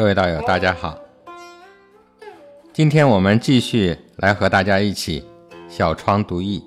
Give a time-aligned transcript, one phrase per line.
[0.00, 0.98] 各位道友，大家好。
[2.72, 5.22] 今天我们继续来和大家一起
[5.68, 6.64] 小窗读易。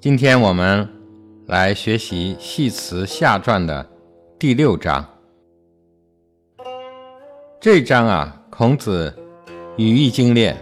[0.00, 0.88] 今天我们
[1.48, 3.84] 来学习《系辞下传》的
[4.38, 5.04] 第六章。
[7.60, 9.12] 这章啊，孔子
[9.76, 10.56] 语义精炼，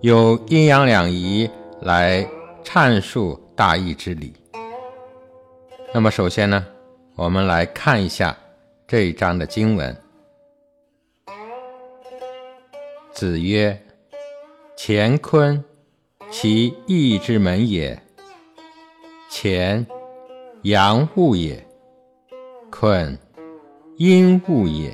[0.00, 1.48] 有阴阳两仪
[1.82, 2.26] 来
[2.64, 4.32] 阐述大义之理。
[5.92, 6.66] 那么首先呢，
[7.14, 8.36] 我们来看一下
[8.84, 9.96] 这一章的经文。
[13.14, 13.80] 子曰
[14.76, 15.62] ：“乾坤，
[16.32, 17.96] 其义之门也。
[19.30, 19.86] 乾，
[20.62, 21.54] 阳物也；
[22.72, 23.16] 坤，
[23.98, 24.92] 阴物也。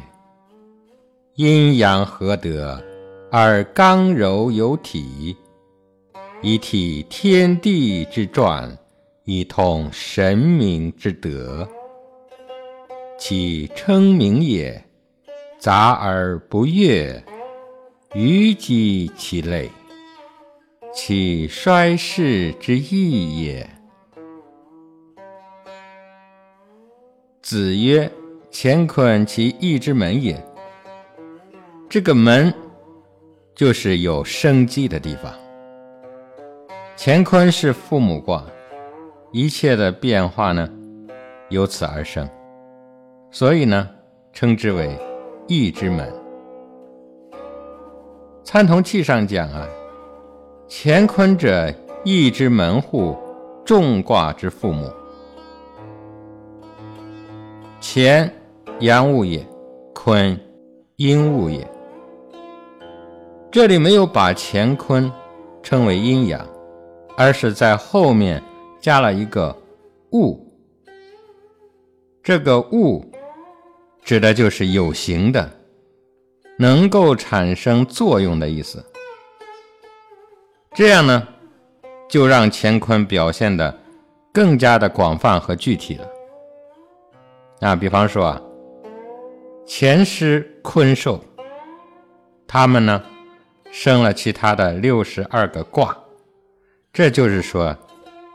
[1.36, 2.78] 阴阳合德，
[3.32, 5.34] 而刚柔有体，
[6.42, 8.76] 以体天地之转，
[9.24, 11.66] 以通神明之德。
[13.18, 14.84] 其称名也，
[15.58, 17.18] 杂而不悦。”
[18.12, 19.70] 虞姬其类，
[20.92, 23.70] 其衰世之义也。
[27.40, 28.10] 子曰
[28.50, 30.44] ：“乾坤其义之门也。”
[31.88, 32.52] 这个门
[33.54, 35.32] 就是有生机的地方。
[36.96, 38.44] 乾坤是父母卦，
[39.30, 40.68] 一切的变化呢，
[41.48, 42.28] 由此而生，
[43.30, 43.88] 所以呢，
[44.32, 44.98] 称之为
[45.46, 46.19] 义之门。
[48.52, 49.64] 参同契上讲啊，
[50.68, 53.16] 乾坤者，义之门户，
[53.64, 54.90] 众卦之父母。
[57.80, 58.28] 乾，
[58.80, 59.40] 阳物也；
[59.94, 60.36] 坤，
[60.96, 61.64] 阴物也。
[63.52, 65.08] 这里没有把乾坤
[65.62, 66.44] 称为阴阳，
[67.16, 68.42] 而是在后面
[68.80, 69.56] 加了一个
[70.10, 70.44] 物。
[72.20, 73.08] 这个物，
[74.02, 75.48] 指的就是有形的。
[76.60, 78.84] 能够产生作用的意思，
[80.74, 81.26] 这样呢，
[82.06, 83.80] 就让乾坤表现的
[84.30, 86.06] 更加的广泛和具体了。
[87.60, 88.42] 啊，比方说啊，
[89.66, 91.24] 乾师坤受，
[92.46, 93.02] 他们呢
[93.72, 95.96] 生了其他的六十二个卦，
[96.92, 97.74] 这就是说，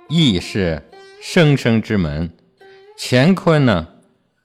[0.10, 0.82] 义是
[1.22, 2.36] 生生之门，
[2.98, 3.88] 乾坤呢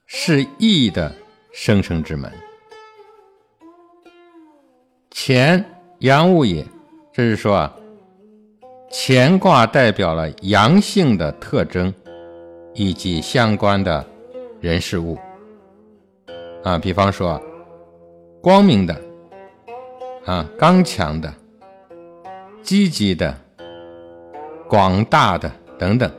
[0.05, 1.15] 是义的
[1.51, 2.31] 生生之门。
[5.13, 5.63] 乾
[5.99, 6.65] 阳物也，
[7.11, 7.75] 这是说啊，
[8.89, 11.93] 乾卦代表了阳性的特征
[12.73, 14.03] 以及相关的
[14.61, 15.17] 人事物
[16.63, 17.39] 啊，比方说
[18.41, 18.99] 光明的
[20.25, 21.31] 啊、刚强的、
[22.63, 23.35] 积极的、
[24.67, 26.09] 广大的等等。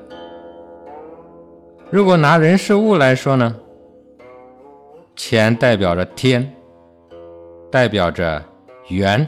[1.91, 3.57] 如果拿人事物来说呢，
[5.17, 6.55] 乾代表着天，
[7.71, 8.43] 代表着。
[8.89, 9.27] 元，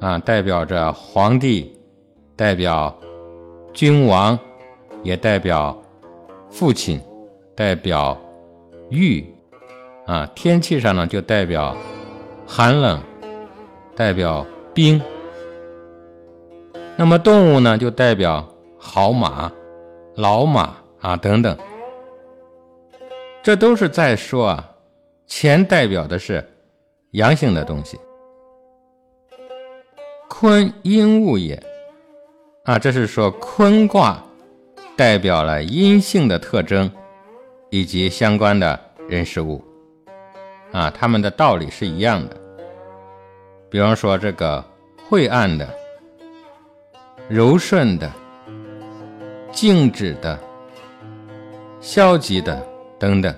[0.00, 1.76] 啊，代表着皇帝，
[2.36, 2.96] 代表
[3.72, 4.38] 君王，
[5.02, 5.76] 也代表
[6.50, 7.00] 父亲，
[7.54, 8.16] 代表
[8.90, 9.24] 玉，
[10.06, 11.76] 啊，天气上呢就代表
[12.46, 13.00] 寒冷，
[13.96, 15.00] 代表冰。
[16.96, 18.46] 那么动物呢就代表
[18.76, 19.50] 好马、
[20.14, 21.56] 老马啊等等。
[23.42, 24.70] 这都是在说啊，
[25.26, 26.46] 钱代表的是
[27.12, 27.98] 阳性的东西。
[30.40, 31.60] 坤阴物也，
[32.62, 34.22] 啊，这是说坤卦
[34.96, 36.88] 代表了阴性的特征
[37.70, 38.78] 以及相关的
[39.08, 39.60] 人事物，
[40.70, 42.36] 啊，他们的道理是一样的。
[43.68, 44.64] 比方说这个
[45.08, 45.68] 晦暗的、
[47.28, 48.08] 柔顺的、
[49.50, 50.38] 静止的、
[51.80, 52.64] 消极的
[52.96, 53.34] 等等。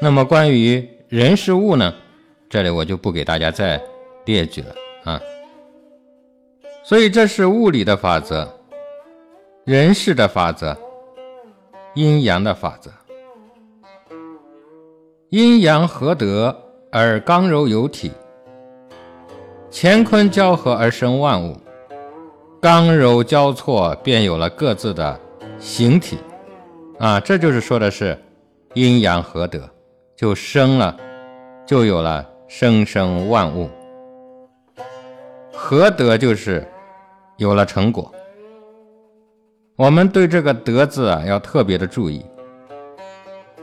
[0.00, 1.92] 那么关于人事物呢，
[2.48, 3.78] 这里我就不给大家再
[4.24, 4.74] 列举了
[5.04, 5.20] 啊。
[6.84, 8.48] 所以这是物理的法则，
[9.64, 10.76] 人事的法则，
[11.94, 12.90] 阴阳的法则。
[15.28, 16.54] 阴阳合德
[16.90, 18.10] 而刚柔有体，
[19.70, 21.56] 乾坤交合而生万物，
[22.60, 25.18] 刚柔交错便有了各自的
[25.60, 26.18] 形体。
[26.98, 28.20] 啊，这就是说的是
[28.74, 29.70] 阴阳合德，
[30.16, 30.96] 就生了，
[31.64, 33.70] 就有了生生万物。
[35.52, 36.66] 合德就是。
[37.36, 38.12] 有了成果，
[39.76, 42.24] 我们对这个“德”字啊要特别的注意。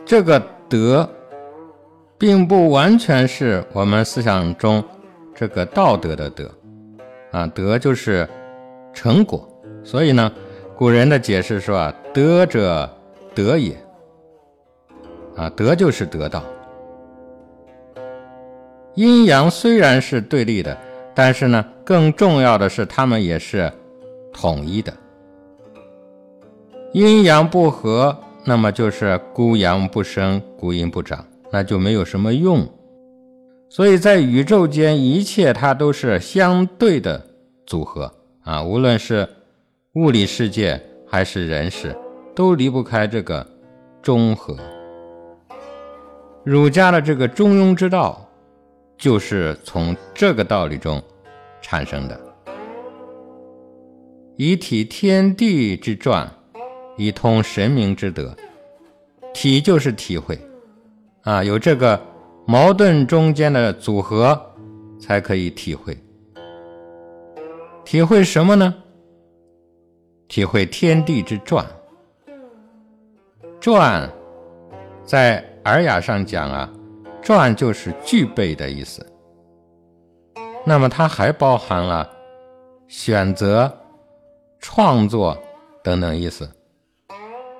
[0.05, 1.07] 这个“德”
[2.17, 4.83] 并不完全是我们思想中
[5.33, 6.49] 这个道德的“德”
[7.31, 8.27] 啊，“德”就是
[8.93, 9.47] 成果。
[9.83, 10.31] 所以呢，
[10.75, 12.89] 古人的解释说啊，“德者，
[13.33, 13.77] 德也”，
[15.37, 16.43] 啊，“德”就是得到。
[18.95, 20.77] 阴阳虽然是对立的，
[21.21, 23.69] 但是呢，更重要的是它们也是
[24.31, 24.93] 统一的。
[26.93, 32.65] 阴阳不和，那么就是孤阳不生，孤阴不长，那就没有什么用。
[33.67, 37.21] 所以在宇宙间，一切它都是相对的
[37.65, 38.09] 组合
[38.45, 39.27] 啊，无论是
[39.95, 41.93] 物理世界还是人世，
[42.33, 43.45] 都离不开这个
[44.01, 44.55] 中和。
[46.45, 48.25] 儒家的这个中庸之道，
[48.97, 51.03] 就是从这个道理中
[51.69, 52.19] 产生的。
[54.37, 56.27] 以体天地之转，
[56.97, 58.35] 以通神明之德。
[59.35, 60.35] 体就是体会，
[61.21, 62.01] 啊，有这个
[62.47, 64.41] 矛盾中间的组合，
[64.99, 65.95] 才可以体会。
[67.85, 68.73] 体会什么呢？
[70.27, 71.63] 体会天地之转。
[73.59, 74.09] 转，
[75.05, 75.45] 在。
[75.65, 76.67] 尔雅上讲啊，
[77.21, 79.05] 传就是具备的意思。
[80.65, 82.09] 那么它还包含了
[82.87, 83.71] 选择、
[84.59, 85.37] 创作
[85.83, 86.49] 等等意思。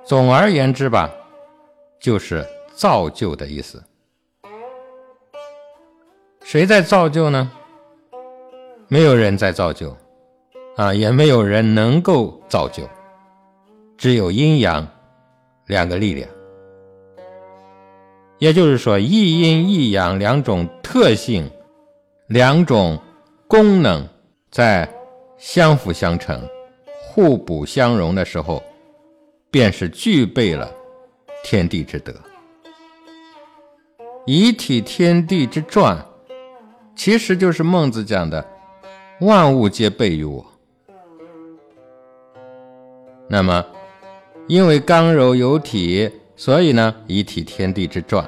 [0.04, 1.10] 总而言之吧，
[1.98, 3.82] 就是造就的意思。
[6.42, 7.50] 谁在造就呢？
[8.88, 9.96] 没有人在造就，
[10.76, 12.82] 啊，也没有人能够造就，
[13.96, 14.86] 只有阴阳
[15.66, 16.28] 两个力量。
[18.38, 21.48] 也就是说，一阴一阳两种特性、
[22.30, 22.96] 两种
[23.48, 24.08] 功能
[24.52, 24.88] 在
[25.36, 26.40] 相辅相成、
[27.02, 28.62] 互补相融的时候，
[29.50, 30.72] 便是具备了
[31.42, 32.14] 天地之德。
[34.26, 36.06] 以体天地之转，
[36.94, 38.46] 其实就是孟子讲的
[39.22, 40.46] “万物皆备于我”。
[43.26, 43.66] 那么，
[44.46, 46.08] 因为刚柔有体。
[46.36, 48.24] 所以呢，以体天地之转。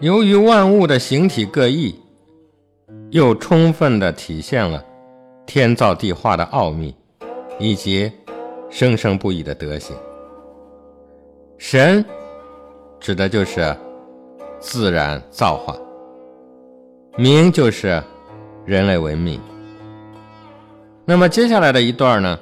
[0.00, 1.94] 由于万物的形体各异，
[3.10, 4.84] 又充分的体现了
[5.46, 6.94] 天造地化的奥秘，
[7.58, 8.10] 以及
[8.68, 9.96] 生生不已的德行。
[11.58, 12.04] 神
[13.00, 13.74] 指的就是
[14.58, 15.76] 自然造化，
[17.16, 18.02] 明就是
[18.64, 19.40] 人类文明。
[21.04, 22.38] 那么接下来的一段呢，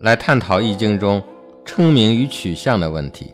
[0.00, 1.22] 来探讨《易经》中。
[1.64, 3.30] 称名与取象的问题。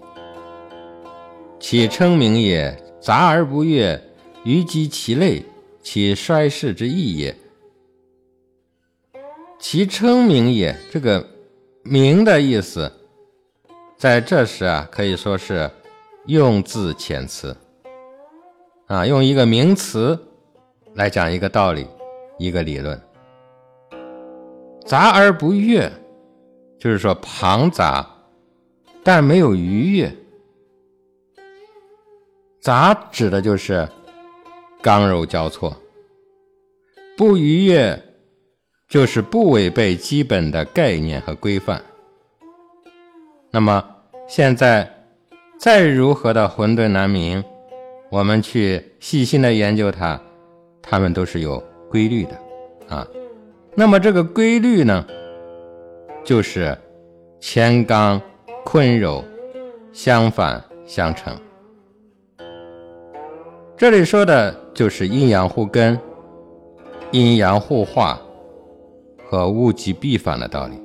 [1.61, 4.03] 其称名也，杂而不悦，
[4.45, 5.45] 于积其类，
[5.83, 7.37] 其衰世之意也。
[9.59, 11.29] 其称名也，这个
[11.83, 12.91] 名的意思，
[13.99, 15.71] 在这时啊，可以说是
[16.25, 17.55] 用字遣词
[18.87, 20.19] 啊，用一个名词
[20.95, 21.87] 来讲一个道理，
[22.39, 22.99] 一个理论。
[24.87, 25.93] 杂而不悦，
[26.79, 28.11] 就是说庞杂。
[29.03, 30.11] 但没有愉悦，
[32.65, 33.87] 杂指的就是
[34.81, 35.77] 刚柔交错，
[37.15, 38.03] 不逾越
[38.89, 41.85] 就是不违背基本的概念和规范。
[43.51, 43.85] 那么
[44.27, 44.91] 现在
[45.59, 47.45] 再如何的混沌难明，
[48.09, 50.19] 我们去细心的研究它，
[50.81, 52.41] 它们都是有规律的
[52.89, 53.07] 啊。
[53.75, 55.07] 那么这个规律呢，
[56.25, 56.75] 就是
[57.43, 58.19] 乾刚。
[58.65, 59.23] 坤柔
[59.93, 61.39] 相反相成，
[63.85, 66.01] 这里说的就是阴阳互根、
[67.11, 68.19] 阴阳互化
[69.27, 70.81] 和物极必反的道理。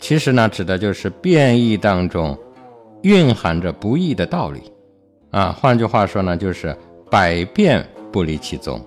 [0.00, 2.34] 其实呢，指的就是变异当中
[3.02, 4.72] 蕴含着不易的道理
[5.30, 5.52] 啊。
[5.52, 6.74] 换句话说呢，就是
[7.10, 8.80] 百变不离其宗，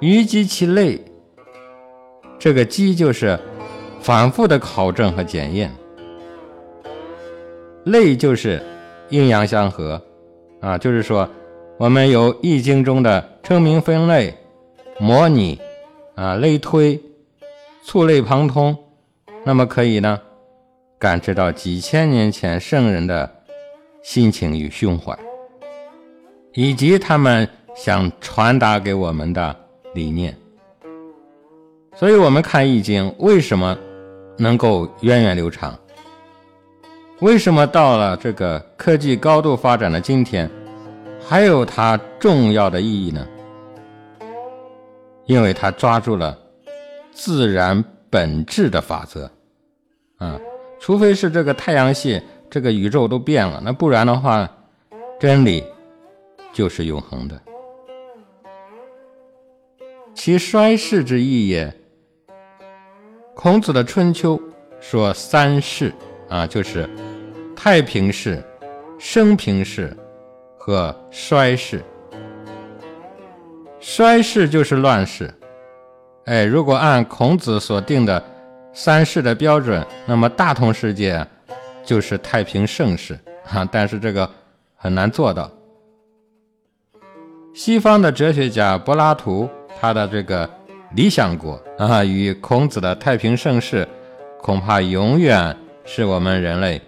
[0.00, 0.98] 虞及其类。
[2.38, 3.38] 这个机就是。
[4.00, 5.70] 反复的考证和检验，
[7.84, 8.62] 类就是
[9.10, 10.00] 阴阳相合
[10.60, 11.28] 啊，就是说
[11.78, 14.34] 我们有《易经》中的称名分类、
[14.98, 15.60] 模拟
[16.14, 17.00] 啊、类推、
[17.84, 18.76] 触类旁通，
[19.44, 20.20] 那么可以呢
[20.98, 23.30] 感知到几千年前圣人的
[24.02, 25.16] 心情与胸怀，
[26.54, 29.54] 以及他们想传达给我们的
[29.94, 30.36] 理念。
[31.94, 33.76] 所以，我们看《易经》，为什么？
[34.38, 35.74] 能够源远流长，
[37.20, 40.50] 为什么到了这个科技高度发展的今天，
[41.26, 43.26] 还有它重要的意义呢？
[45.24, 46.38] 因为它抓住了
[47.12, 49.30] 自然本质的法则，
[50.18, 50.38] 啊，
[50.78, 52.20] 除非是这个太阳系、
[52.50, 54.46] 这个宇宙都变了，那不然的话，
[55.18, 55.64] 真理
[56.52, 57.40] 就是永恒的。
[60.14, 61.74] 其衰世之意也。
[63.34, 64.36] 孔子的《春秋》
[64.80, 65.92] 说三世
[66.28, 66.88] 啊，就是
[67.54, 68.42] 太平世、
[68.98, 69.96] 升平世
[70.58, 71.82] 和衰世。
[73.80, 75.32] 衰世就是乱世。
[76.24, 78.22] 哎，如果按孔子所定的
[78.72, 81.24] 三世的标准，那么大同世界
[81.84, 83.16] 就是太平盛世
[83.48, 83.68] 啊。
[83.70, 84.28] 但是这个
[84.74, 85.48] 很难做到。
[87.54, 89.48] 西方的哲学家柏拉图，
[89.80, 90.50] 他的这个
[90.94, 93.86] 理想国啊，与孔子的太平盛世，
[94.42, 95.56] 恐怕永远
[95.86, 96.82] 是我们人类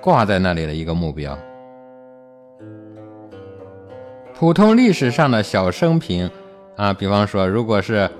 [0.00, 1.38] 挂在那里的一个目标。
[4.34, 6.30] 普通历史上的小生平
[6.76, 8.10] 啊，比方说，如果是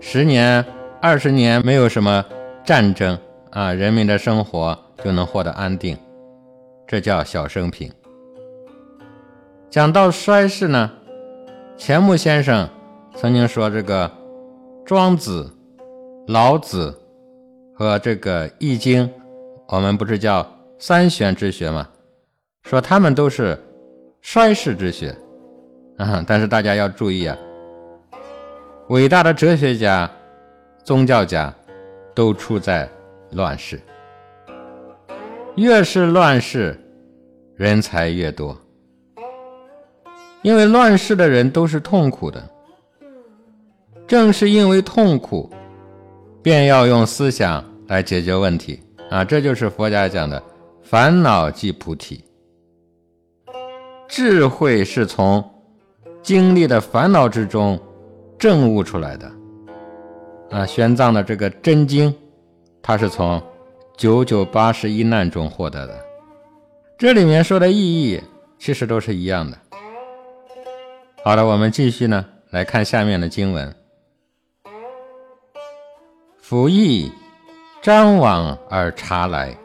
[0.00, 0.64] 十年、
[1.00, 2.24] 二十年没有什么
[2.64, 3.16] 战争
[3.50, 5.96] 啊，人民的生活就能获得安定，
[6.86, 7.90] 这叫小生平。
[9.70, 10.90] 讲到衰世呢？
[11.76, 12.68] 钱穆先生
[13.14, 14.10] 曾经说：“这个
[14.86, 15.52] 庄子、
[16.26, 16.98] 老子
[17.74, 19.10] 和这个易经，
[19.68, 20.46] 我们不是叫
[20.78, 21.88] 三玄之学吗？
[22.62, 23.58] 说他们都是
[24.20, 25.14] 衰世之学
[25.98, 26.22] 啊。
[26.26, 27.36] 但是大家要注意啊，
[28.88, 30.10] 伟大的哲学家、
[30.84, 31.52] 宗教家
[32.14, 32.88] 都处在
[33.32, 33.80] 乱世，
[35.56, 36.78] 越是乱世，
[37.56, 38.56] 人才越多。”
[40.42, 42.40] 因为乱世的人都是痛苦的，
[44.06, 45.50] 正是因为痛苦，
[46.40, 49.24] 便要用思想来解决问题啊！
[49.24, 50.42] 这就是佛家讲的
[50.82, 52.24] “烦恼即菩提”。
[54.08, 55.42] 智慧是从
[56.22, 57.80] 经历的烦恼之中
[58.38, 59.30] 证悟出来的
[60.50, 60.66] 啊！
[60.66, 62.14] 玄奘的这个真经，
[62.82, 63.42] 他是从
[63.96, 65.98] 九九八十一难中获得的。
[66.98, 68.20] 这里面说的意义
[68.58, 69.58] 其实都是一样的。
[71.24, 73.74] 好了，我们继续呢，来看下面的经文。
[76.38, 77.10] 夫役
[77.86, 79.56] 张往而察来，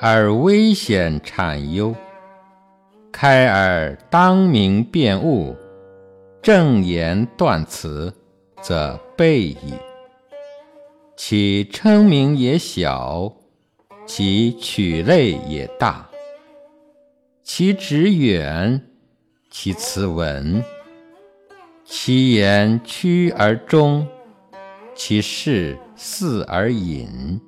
[0.00, 1.94] 而危险产忧，
[3.12, 5.56] 开而当明辨物，
[6.42, 8.12] 正言断辞，
[8.60, 9.74] 则备矣。
[11.16, 13.32] 其称名也小，
[14.04, 16.10] 其取类也大，
[17.44, 18.84] 其旨远。
[19.48, 20.60] 其辞文，
[21.84, 24.08] 其言曲而中，
[24.96, 27.38] 其事四而隐。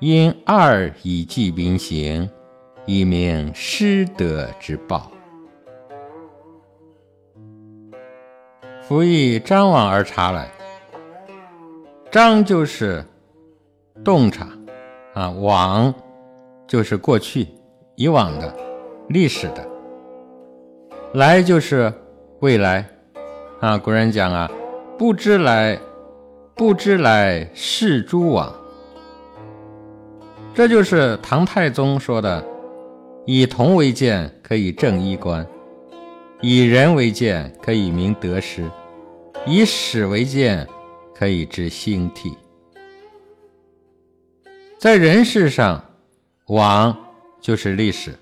[0.00, 2.28] 因二以记兵行，
[2.84, 5.10] 以明失德之报。
[8.82, 10.46] 夫以张往而察来，
[12.10, 13.02] 张就是
[14.04, 14.46] 洞察
[15.14, 15.92] 啊，往
[16.66, 17.48] 就是过去、
[17.94, 18.54] 以往的、
[19.08, 19.66] 历史的。
[21.14, 21.90] 来就是
[22.40, 22.86] 未来，
[23.60, 24.50] 啊，古人讲啊，
[24.98, 25.78] 不知来，
[26.56, 28.50] 不知来是诸往。
[30.54, 32.42] 这就是唐太宗说的：
[33.26, 35.44] 以铜为鉴，可以正衣冠；
[36.40, 38.62] 以人为鉴，可以明得失；
[39.44, 40.66] 以史为鉴，
[41.14, 42.32] 可以知兴替。
[44.78, 45.84] 在人世上，
[46.46, 46.96] 往
[47.38, 48.14] 就是历史。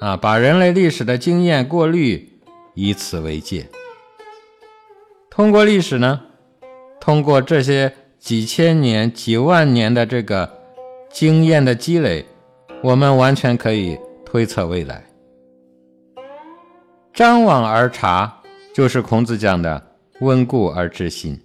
[0.00, 2.40] 啊，把人类历史的经验过滤，
[2.72, 3.68] 以此为界。
[5.28, 6.22] 通过历史呢，
[7.06, 10.58] 通过这些几千年、几万年的这个
[11.08, 12.26] 经验的积累，
[12.82, 15.06] 我们完全可以推测未来。
[17.14, 18.42] 张网而察，
[18.74, 19.80] 就是孔子讲的
[20.18, 21.40] “温故而知新”，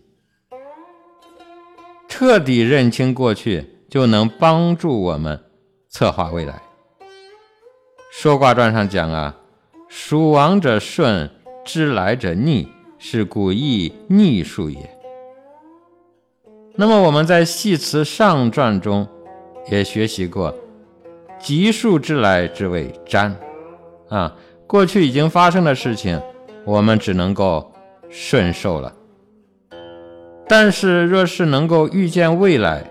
[2.10, 5.40] 彻底认清过去，就能帮助我们
[5.88, 6.56] 策划未来。
[8.10, 9.38] 《说卦传》上讲啊，
[9.88, 11.30] 属亡者顺，
[11.64, 14.98] 知来者逆，是故易逆数也。
[16.76, 19.08] 那么我们在《系辞上传》中
[19.70, 20.54] 也学习过，
[21.40, 23.36] 吉数之来之谓占
[24.10, 24.36] 啊，
[24.68, 26.22] 过去已经发生的事情，
[26.66, 27.72] 我们只能够
[28.10, 28.94] 顺受了。
[30.48, 32.84] 但是若是能够预见未来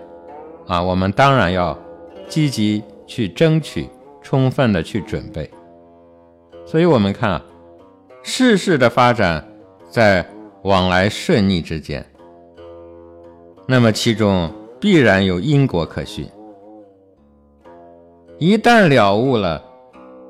[0.67, 1.77] 啊，我们当然要
[2.27, 3.89] 积极去争取。
[4.23, 5.49] 充分的去准备，
[6.63, 7.41] 所以我们看啊，
[8.21, 9.43] 世事的发展
[9.89, 10.23] 在
[10.61, 12.05] 往来顺逆之间，
[13.67, 16.27] 那么其中必然有因果可循。
[18.37, 19.63] 一旦了悟了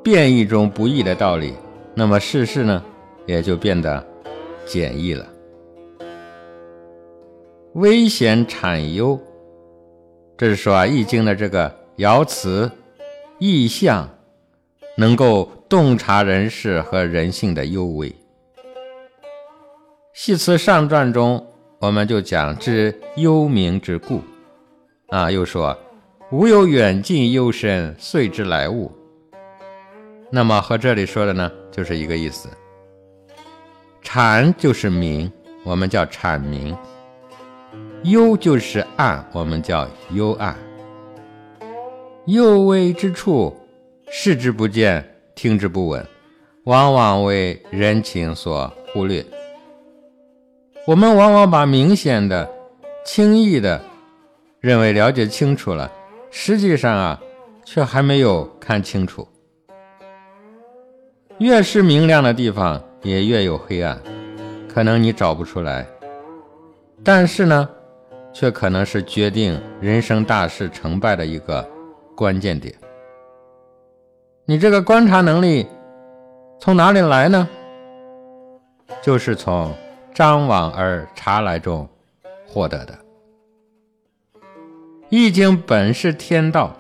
[0.04, 1.54] 变异中不易的道理，
[1.96, 2.84] 那么世事呢
[3.26, 4.06] 也就变得
[4.66, 5.26] 简易了。
[7.74, 9.20] 危险产忧，
[10.38, 12.70] 这是说啊，《易经》的这个爻辞。
[13.44, 14.08] 意象
[14.96, 18.16] 能够洞察人事和人性的幽微。
[20.14, 21.44] 系辞上传中，
[21.82, 24.22] 我们就讲之幽冥之故，
[25.08, 25.76] 啊，又说
[26.30, 28.92] 无有远近幽深，遂之来物。
[30.30, 32.48] 那么和这里说的呢，就是一个意思。
[34.04, 35.32] 阐就是明，
[35.64, 36.76] 我们叫阐明；
[38.04, 40.56] 幽就是暗，我们叫幽暗。
[42.28, 43.58] 幽微之处，
[44.12, 46.06] 视之不见，听之不闻，
[46.66, 49.26] 往往为人情所忽略。
[50.88, 52.50] 我们往往把明显的、
[53.06, 53.80] 轻易的
[54.60, 55.92] 认为了解清楚了，
[56.32, 57.22] 实际上啊，
[57.64, 59.28] 却还没有看清楚。
[61.38, 64.00] 越是明亮的地方，也越有黑暗，
[64.68, 65.86] 可能你找不出来，
[67.04, 67.70] 但是呢，
[68.34, 71.68] 却可能是决定人生大事成败的一个
[72.16, 72.74] 关键点。
[74.46, 75.68] 你这个观察能力
[76.60, 77.48] 从哪里来呢？
[79.00, 79.72] 就是从
[80.14, 81.88] 张网而察来中
[82.48, 82.98] 获得的。
[85.10, 86.76] 易经本是天道，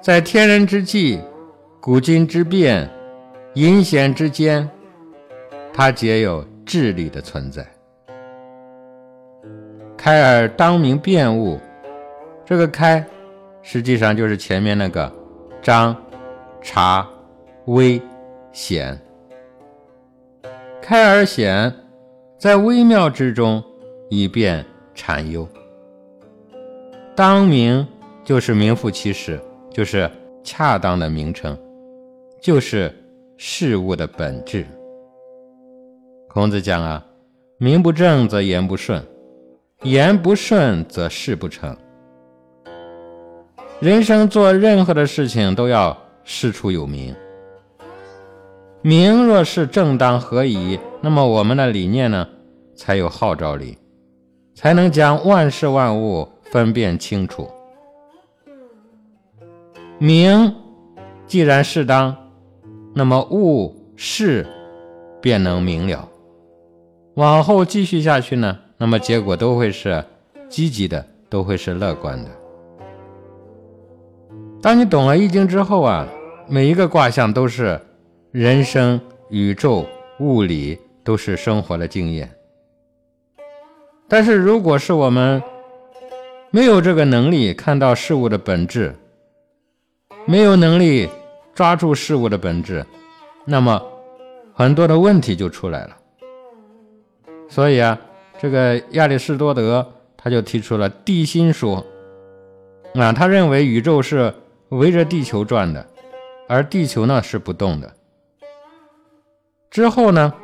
[0.00, 1.20] 在天人之际，
[1.80, 2.90] 古今之变。
[3.54, 4.68] 阴险之间，
[5.72, 7.66] 它皆有智力的存在。
[9.96, 11.58] 开而当明辨物，
[12.44, 13.02] 这个开，
[13.62, 15.10] 实际上就是前面那个
[15.62, 15.96] 张、
[16.60, 17.08] 察、
[17.64, 17.98] 微、
[18.52, 19.00] 显。
[20.82, 21.74] 开而显，
[22.38, 23.62] 在微妙之中，
[24.10, 24.64] 以便
[24.94, 25.48] 阐幽。
[27.14, 27.86] 当名
[28.24, 29.40] 就是名副其实，
[29.70, 30.10] 就是
[30.44, 31.58] 恰当的名称，
[32.40, 32.94] 就是。
[33.38, 34.66] 事物的本质。
[36.26, 37.04] 孔子讲啊，
[37.58, 39.02] 名不正则言不顺，
[39.82, 41.76] 言不顺则事不成。
[43.78, 47.14] 人生做任何的事情都要事出有名，
[48.80, 52.26] 名若是正当合宜，那么我们的理念呢，
[52.76, 53.76] 才有号召力，
[54.54, 57.50] 才能将万事万物分辨清楚。
[59.98, 60.54] 明
[61.26, 62.14] 既然适当。
[62.98, 64.46] 那么物事
[65.20, 66.08] 便能明了，
[67.16, 68.58] 往后继续下去呢？
[68.78, 70.02] 那么结果都会是
[70.48, 72.30] 积极的，都会是乐观的。
[74.62, 76.08] 当你懂了易经之后啊，
[76.48, 77.78] 每一个卦象都是
[78.32, 79.84] 人生、宇宙、
[80.20, 82.30] 物理，都是生活的经验。
[84.08, 85.42] 但是如果是我们
[86.50, 88.94] 没有这个能力看到事物的本质，
[90.26, 91.08] 没有能力。
[91.54, 92.84] 抓住事物的本质，
[93.46, 93.82] 那么
[94.52, 95.96] 很多的问题就出来了。
[97.48, 97.98] 所以啊，
[98.38, 101.82] 这个亚里士多德他就提出了地心说，
[102.92, 104.34] 啊，他认为宇宙是
[104.68, 105.86] 围着地球转的，
[106.46, 107.90] 而地球呢是不动的。
[109.70, 110.34] 之后呢，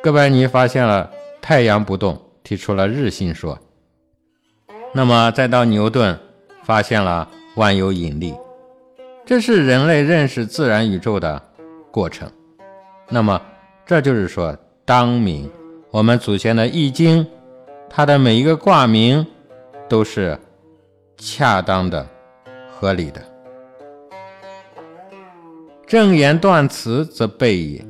[0.00, 1.10] 哥白尼发现了
[1.42, 3.58] 太阳不动，提出了日心说。
[4.92, 6.16] 那么再到牛顿
[6.62, 8.32] 发现了万有引力。
[9.26, 11.42] 这是人类认识自然宇宙的
[11.90, 12.30] 过程。
[13.08, 13.40] 那么，
[13.86, 15.50] 这就是说，当明
[15.90, 17.26] 我们祖先的易经，
[17.88, 19.26] 它的每一个卦名
[19.88, 20.38] 都是
[21.16, 22.06] 恰当的、
[22.70, 23.22] 合理的。
[25.86, 27.84] 正言断辞则备也。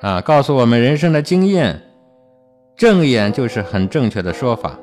[0.00, 1.80] 啊，告诉我们人生的经验，
[2.76, 4.76] 正言就是很正确的说法，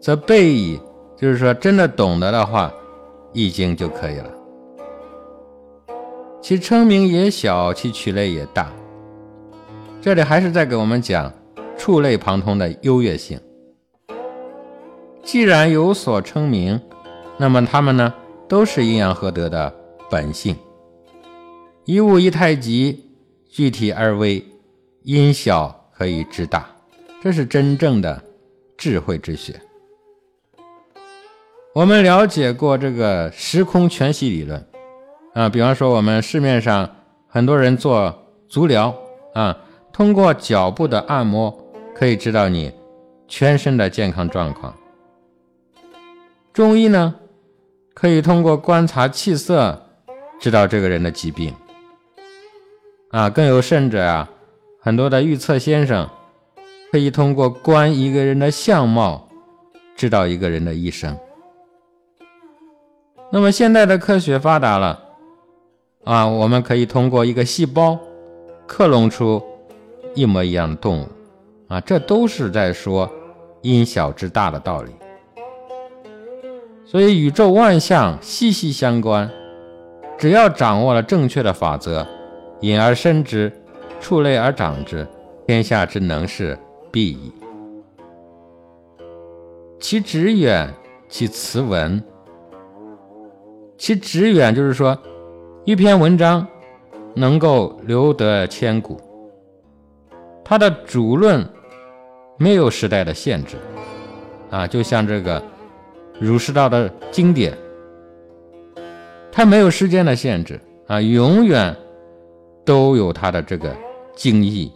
[0.00, 0.80] 则背矣，
[1.16, 2.72] 就是说真的懂得的话，
[3.34, 4.30] 易经就可以了。
[6.40, 8.72] 其称名也小，其取类也大。
[10.00, 11.32] 这里还是在给我们讲
[11.76, 13.38] 触类旁通的优越性。
[15.22, 16.80] 既然有所称名，
[17.36, 18.12] 那么它们呢，
[18.48, 19.72] 都是阴阳合德的
[20.10, 20.56] 本性。
[21.84, 23.04] 一物一太极，
[23.48, 24.44] 具体而微，
[25.02, 26.66] 因小可以知大，
[27.22, 28.20] 这是真正的
[28.76, 29.54] 智慧之学。
[31.72, 34.66] 我们了解过这个时空全息理论。
[35.32, 36.96] 啊，比方说我们市面上
[37.28, 38.92] 很多人做足疗
[39.34, 39.56] 啊，
[39.92, 41.56] 通过脚部的按摩
[41.94, 42.72] 可以知道你
[43.28, 44.76] 全身的健康状况。
[46.52, 47.14] 中医呢，
[47.94, 49.80] 可以通过观察气色
[50.40, 51.54] 知道这个人的疾病。
[53.12, 54.28] 啊，更有甚者啊，
[54.80, 56.10] 很多的预测先生
[56.92, 59.26] 可以通过观一个人的相貌
[59.96, 61.16] 知道一个人的一生。
[63.30, 65.02] 那么现在的科学发达了。
[66.04, 67.96] 啊，我们可以通过一个细胞
[68.66, 69.40] 克隆出
[70.14, 71.08] 一模一样的动物，
[71.68, 73.08] 啊，这都是在说
[73.62, 74.90] 因小知大的道理。
[76.84, 79.30] 所以宇宙万象息息相关，
[80.18, 82.04] 只要掌握了正确的法则，
[82.62, 83.50] 引而生之，
[84.00, 85.06] 触类而长之，
[85.46, 86.58] 天下之能事
[86.92, 87.32] 必矣。
[89.80, 90.72] 其直远，
[91.08, 92.00] 其辞文，
[93.76, 94.96] 其直远就是说。
[95.64, 96.44] 一篇文章
[97.14, 99.00] 能够留得千古，
[100.44, 101.48] 它的主论
[102.36, 103.56] 没有时代的限制
[104.50, 105.40] 啊，就像这个
[106.18, 107.56] 儒释道的经典，
[109.30, 111.76] 它没有时间的限制啊，永远
[112.64, 113.72] 都有它的这个
[114.16, 114.72] 精义。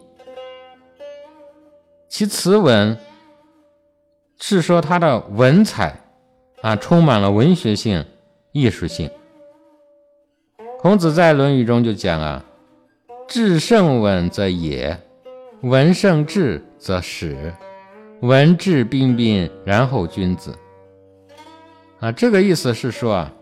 [2.16, 2.96] 其词文
[4.40, 6.00] 是说它的文采
[6.62, 8.06] 啊，充满了文学性、
[8.52, 9.10] 艺术性。
[10.80, 12.42] 孔子在《论语》中就讲啊
[13.28, 14.98] ：“至圣文则也，
[15.60, 17.52] 文圣质则始，
[18.22, 20.56] 文质彬彬，然后君子。”
[22.00, 23.32] 啊，这个意思是说啊，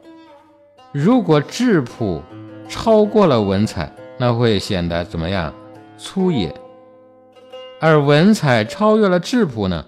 [0.90, 2.20] 如果质朴
[2.68, 5.54] 超过了文采，那会显得怎么样？
[5.96, 6.50] 粗野；
[7.80, 9.86] 而文采超越了质朴呢，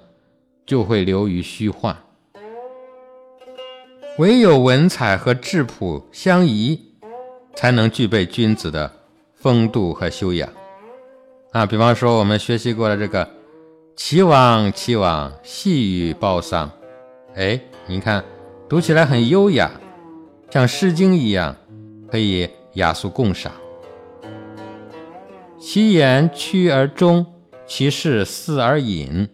[0.65, 1.97] 就会流于虚幻。
[4.19, 6.83] 唯有文采和质朴相宜。
[7.59, 8.93] 才能具备君子的
[9.35, 10.47] 风度和修养
[11.53, 11.65] 啊！
[11.65, 13.27] 比方说，我们学习过的这个
[13.97, 16.71] “齐王，齐王，细雨暴桑”，
[17.35, 18.23] 哎，你看
[18.69, 19.71] 读起来很优雅，
[20.51, 21.57] 像《诗经》一样，
[22.11, 23.51] 可以雅俗共赏。
[25.59, 27.25] 其言曲而终，
[27.67, 29.29] 其事思而隐。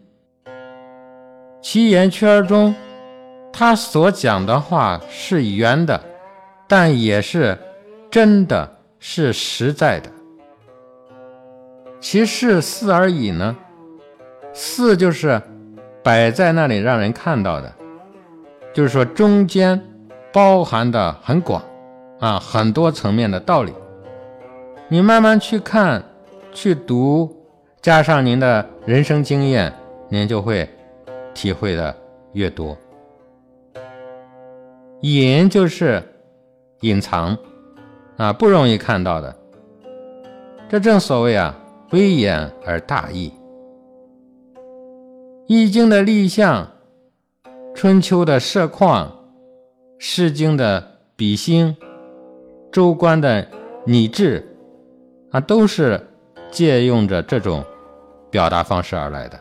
[1.61, 2.75] 其言曲而中，
[3.53, 6.01] 他所讲的话是圆的，
[6.66, 7.59] 但也是。
[8.11, 10.11] 真的是实在的，
[11.99, 13.57] 其事四而已呢？
[14.53, 15.40] 四就是
[16.03, 17.73] 摆在那里让人看到的，
[18.75, 19.83] 就是说中间
[20.31, 21.64] 包含的很广
[22.21, 23.73] 啊，很多层面的道理。
[24.88, 26.05] 你慢慢去看、
[26.53, 27.41] 去读，
[27.83, 29.73] 加上您的人生经验，
[30.09, 30.68] 您就会
[31.35, 31.92] 体会的
[32.33, 32.79] 越多。
[35.01, 36.01] 隐就是
[36.83, 37.37] 隐藏。
[38.18, 39.35] 啊，不容易看到的，
[40.68, 41.59] 这正所谓啊，
[41.90, 43.33] 微言而大义。
[45.49, 46.71] 《易经》的立象，
[47.75, 49.09] 《春秋》的设况，
[49.99, 51.75] 《诗经》的比兴，
[52.71, 53.49] 《周官》的
[53.87, 54.57] 拟制，
[55.33, 56.01] 啊，都是
[56.51, 57.64] 借用着这种
[58.33, 59.38] 表达方式而来的。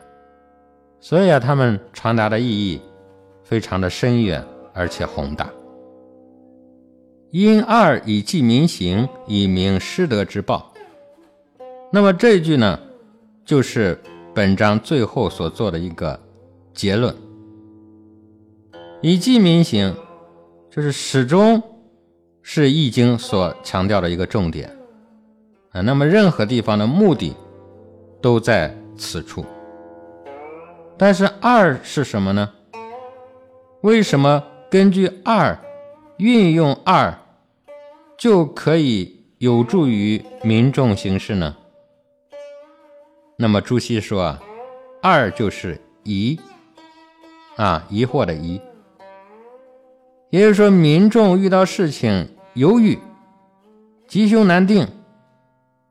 [1.00, 2.80] 所以啊，他们传达的意义
[3.44, 5.50] 非常的深远而且宏大。
[7.32, 10.72] 因二以记民行，以明失德之报。
[11.92, 12.78] 那么这句呢，
[13.46, 13.98] 就是
[14.36, 16.20] 本章最后所做的一个
[16.74, 17.16] 结论。
[19.02, 19.96] 以记民行，
[20.70, 21.64] 就是始终
[22.42, 24.70] 是《易经》所强调的一个重点
[25.72, 25.82] 啊。
[25.82, 27.34] 那么任何地方的目的
[28.22, 29.44] 都在此处。
[30.96, 32.54] 但是二是什么呢？
[33.82, 35.58] 为什么根据二
[36.18, 37.18] 运用二？
[38.16, 41.58] 就可以有助于民众行事呢。
[43.36, 44.40] 那么朱熹说啊，
[45.02, 46.40] 二就是疑
[47.56, 48.62] 啊，疑惑的疑，
[50.30, 53.00] 也就是说民众遇到事情犹豫、
[54.08, 54.88] 吉凶难定、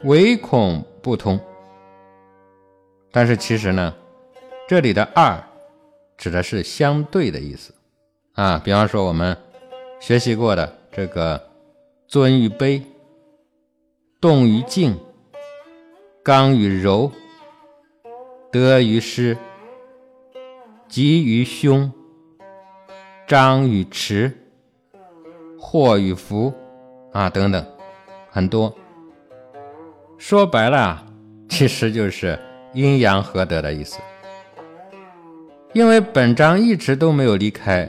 [0.05, 1.41] 唯恐不通。
[3.11, 3.95] 但是其实呢，
[4.69, 5.43] 这里的二
[6.17, 7.75] 指的是相对的意思
[8.35, 8.61] 啊。
[8.65, 9.37] 比方说我们
[10.01, 11.49] 学习过的这个。
[12.13, 12.83] 尊与卑，
[14.21, 14.99] 动与静，
[16.25, 17.13] 刚与柔，
[18.51, 19.39] 得与失，
[20.89, 21.93] 吉与凶，
[23.29, 24.33] 张与弛，
[25.57, 26.53] 祸与福，
[27.13, 27.65] 啊，等等，
[28.29, 28.77] 很多。
[30.19, 31.07] 说白了，
[31.49, 32.37] 其实就是
[32.73, 33.99] 阴阳合德的意思。
[35.73, 37.89] 因为本章一直都没有离开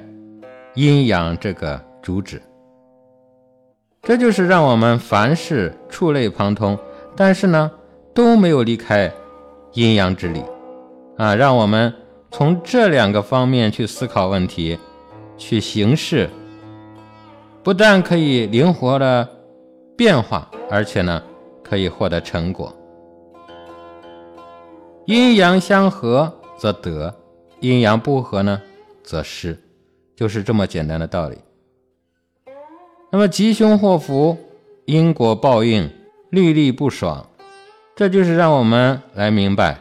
[0.75, 2.41] 阴阳这个主旨。
[4.03, 6.77] 这就是让我们凡事触类旁通，
[7.15, 7.71] 但是呢
[8.13, 9.11] 都没有离开
[9.73, 10.43] 阴阳之理
[11.17, 11.35] 啊！
[11.35, 11.93] 让我们
[12.31, 14.77] 从这两个方面去思考问题，
[15.37, 16.27] 去行事，
[17.61, 19.27] 不但可以灵活的
[19.95, 21.21] 变化，而且呢
[21.63, 22.75] 可以获得成果。
[25.05, 27.13] 阴阳相合则得，
[27.59, 28.61] 阴阳不合呢
[29.03, 29.57] 则失，
[30.15, 31.37] 就是这么简单的道理。
[33.11, 34.37] 那么吉凶祸福，
[34.85, 35.89] 因果报应，
[36.29, 37.27] 历历不爽，
[37.95, 39.79] 这就是让我们来明白，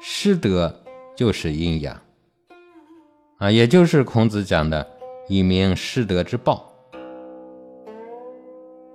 [0.00, 0.82] 失德
[1.16, 2.00] 就是阴阳
[3.38, 4.86] 啊，也就是孔子讲的
[5.28, 6.72] 以明失德之报。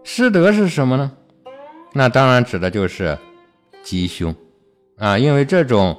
[0.04, 1.12] 失德是什么呢？
[1.94, 3.18] 那当然指的就是
[3.84, 4.34] 吉凶
[4.98, 5.98] 啊，因为这种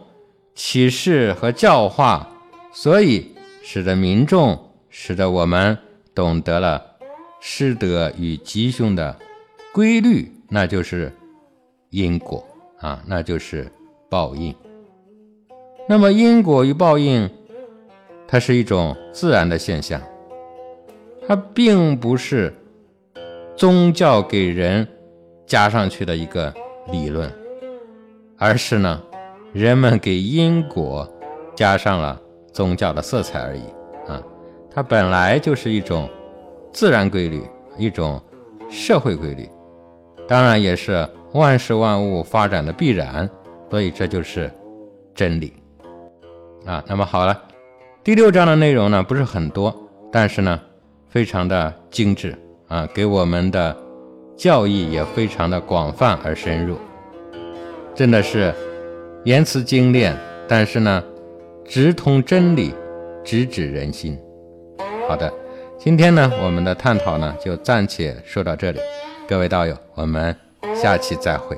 [0.54, 2.28] 启示和教化，
[2.72, 5.76] 所以使得民众，使得我们
[6.14, 6.82] 懂得了。
[7.38, 9.14] 失德与吉凶的
[9.72, 11.12] 规律，那就是
[11.90, 12.44] 因果
[12.80, 13.70] 啊，那就是
[14.08, 14.52] 报应。
[15.88, 17.30] 那么因果与报应，
[18.26, 20.00] 它是一种自然的现象，
[21.28, 22.52] 它并不是
[23.54, 24.88] 宗教给人
[25.46, 26.52] 加上去的一个
[26.90, 27.30] 理论，
[28.38, 29.02] 而是呢，
[29.52, 31.08] 人们给因果
[31.54, 32.20] 加上了
[32.52, 33.62] 宗教的色彩而已
[34.06, 34.22] 啊。
[34.70, 36.08] 它本来就是一种
[36.72, 37.42] 自然规律，
[37.78, 38.20] 一种
[38.68, 39.48] 社会规律，
[40.28, 43.28] 当然也是万事万物发展的必然，
[43.70, 44.50] 所以这就是
[45.14, 45.52] 真理。
[46.66, 47.42] 啊，那么好了，
[48.02, 49.74] 第六章的内容呢不是很多，
[50.12, 50.60] 但是呢
[51.08, 52.36] 非常的精致
[52.68, 53.74] 啊，给我们的
[54.36, 56.76] 教义也非常的广泛而深入，
[57.96, 58.54] 真的是
[59.24, 60.14] 言辞精炼，
[60.46, 61.02] 但是呢
[61.64, 62.74] 直通真理，
[63.24, 64.18] 直指人心。
[65.08, 65.32] 好的，
[65.78, 68.78] 今天呢我们的探讨呢就暂且说到这里，
[69.26, 70.36] 各位道友，我们
[70.74, 71.56] 下期再会。